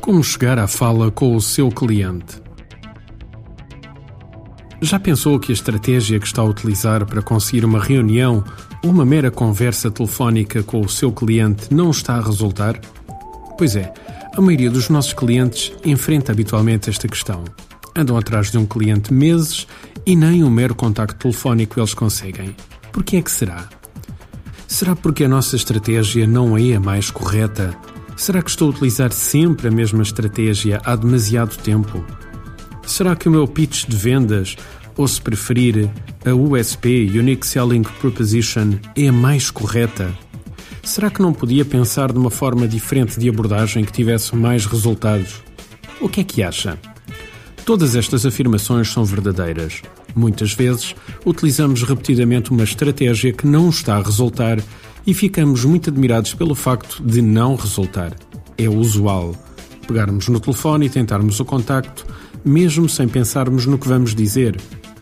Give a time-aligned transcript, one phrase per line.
[0.00, 2.40] Como chegar à fala com o seu cliente?
[4.80, 8.44] Já pensou que a estratégia que está a utilizar para conseguir uma reunião
[8.82, 12.80] ou uma mera conversa telefónica com o seu cliente não está a resultar?
[13.58, 13.92] Pois é,
[14.34, 17.42] a maioria dos nossos clientes enfrenta habitualmente esta questão.
[17.94, 19.66] Andam atrás de um cliente meses
[20.06, 22.54] e nem um mero contacto telefónico eles conseguem.
[22.92, 23.68] Por que é que será?
[24.68, 27.74] Será porque a nossa estratégia não é a mais correta?
[28.18, 32.04] Será que estou a utilizar sempre a mesma estratégia há demasiado tempo?
[32.86, 34.56] Será que o meu pitch de vendas,
[34.94, 35.90] ou se preferir,
[36.22, 40.14] a USP Unique Selling Proposition, é a mais correta?
[40.82, 45.42] Será que não podia pensar de uma forma diferente de abordagem que tivesse mais resultados?
[45.98, 46.78] O que é que acha?
[47.68, 49.82] Todas estas afirmações são verdadeiras.
[50.16, 50.94] Muitas vezes
[51.26, 54.58] utilizamos repetidamente uma estratégia que não está a resultar
[55.06, 58.16] e ficamos muito admirados pelo facto de não resultar.
[58.56, 59.36] É usual
[59.86, 62.06] pegarmos no telefone e tentarmos o contacto,
[62.42, 64.56] mesmo sem pensarmos no que vamos dizer.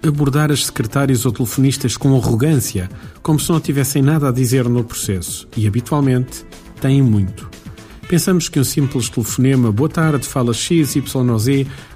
[0.00, 2.88] Abordar as secretárias ou telefonistas com arrogância,
[3.24, 6.46] como se não tivessem nada a dizer no processo, e habitualmente
[6.80, 7.50] têm muito.
[8.12, 10.96] Pensamos que um simples telefonema, boa tarde, fala XYZ,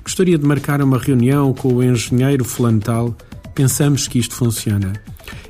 [0.03, 3.15] gostaria de marcar uma reunião com o engenheiro fulano tal,
[3.55, 4.95] pensamos que isto funciona.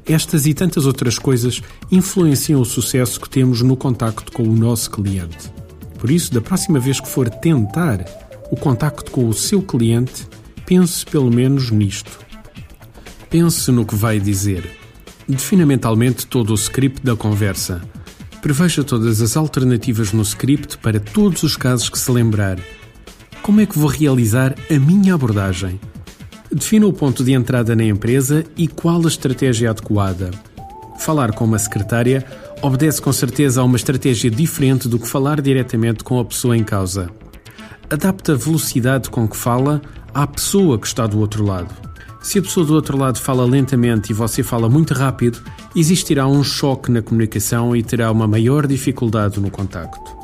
[0.05, 4.91] Estas e tantas outras coisas influenciam o sucesso que temos no contacto com o nosso
[4.91, 5.53] cliente.
[6.01, 8.05] Por isso, da próxima vez que for tentar
[8.51, 10.27] o contacto com o seu cliente,
[10.67, 12.19] pense pelo menos nisto.
[13.31, 14.69] Pense no que vai dizer.
[15.29, 17.81] Defina mentalmente todo o script da conversa.
[18.47, 22.57] Preveja todas as alternativas no script para todos os casos que se lembrar.
[23.43, 25.81] Como é que vou realizar a minha abordagem?
[26.53, 30.31] Defina o ponto de entrada na empresa e qual a estratégia adequada.
[30.97, 32.25] Falar com uma secretária
[32.63, 36.63] obedece com certeza a uma estratégia diferente do que falar diretamente com a pessoa em
[36.63, 37.11] causa.
[37.91, 39.83] Adapta a velocidade com que fala
[40.15, 41.75] à pessoa que está do outro lado.
[42.21, 45.39] Se a pessoa do outro lado fala lentamente e você fala muito rápido,
[45.75, 50.17] existirá um choque na comunicação e terá uma maior dificuldade no contacto.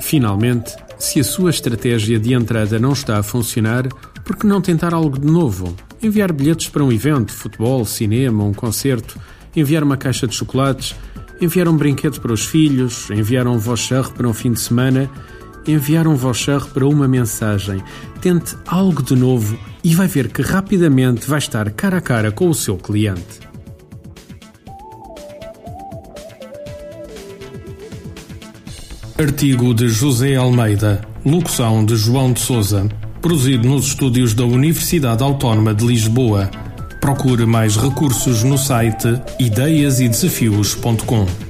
[0.00, 3.88] Finalmente, se a sua estratégia de entrada não está a funcionar,
[4.24, 5.74] por que não tentar algo de novo?
[6.02, 9.18] Enviar bilhetes para um evento, futebol, cinema, um concerto,
[9.54, 10.94] enviar uma caixa de chocolates,
[11.40, 15.10] enviar um brinquedo para os filhos, enviar um voucher para um fim de semana,
[15.68, 17.82] enviar um voucher para uma mensagem.
[18.20, 22.48] Tente algo de novo e vai ver que rapidamente vai estar cara a cara com
[22.48, 23.46] o seu cliente.
[29.18, 32.88] Artigo de José Almeida, locução de João de Souza
[33.20, 36.50] produzido nos estúdios da Universidade Autónoma de Lisboa.
[37.00, 41.47] Procure mais recursos no site ideiasedesafios.com.